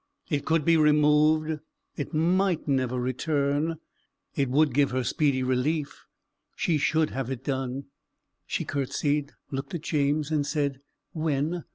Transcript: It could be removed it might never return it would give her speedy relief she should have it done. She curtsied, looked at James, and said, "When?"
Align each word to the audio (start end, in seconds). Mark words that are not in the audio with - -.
It 0.31 0.45
could 0.45 0.65
be 0.65 0.77
removed 0.77 1.59
it 1.95 2.11
might 2.11 2.67
never 2.67 2.99
return 2.99 3.75
it 4.35 4.49
would 4.49 4.73
give 4.73 4.89
her 4.89 5.03
speedy 5.03 5.43
relief 5.43 6.07
she 6.55 6.79
should 6.79 7.11
have 7.11 7.29
it 7.29 7.43
done. 7.43 7.83
She 8.47 8.65
curtsied, 8.65 9.33
looked 9.51 9.75
at 9.75 9.81
James, 9.83 10.31
and 10.31 10.43
said, 10.43 10.79
"When?" 11.13 11.65